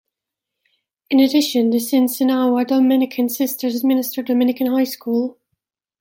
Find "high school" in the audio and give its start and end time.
4.65-5.37